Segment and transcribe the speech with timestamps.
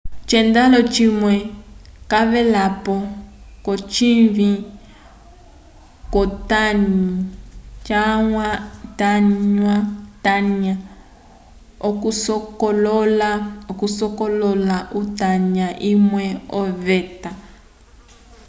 [0.33, 1.35] o encelado cimwe
[2.11, 2.95] cavelapo
[3.65, 4.53] ko cinyi
[6.13, 6.21] cu
[10.25, 10.73] tanya
[13.73, 16.25] okusokolola utanya umwe
[16.61, 17.31] oveta